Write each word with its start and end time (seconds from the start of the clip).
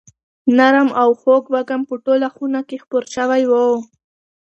نرم 0.57 0.89
او 1.01 1.09
خوږ 1.21 1.43
وږم 1.53 1.81
په 1.89 1.95
ټوله 2.05 2.27
خونه 2.35 2.59
کې 2.67 2.77
خپور 2.83 3.03
شوی 3.15 3.43
دی. 3.51 3.69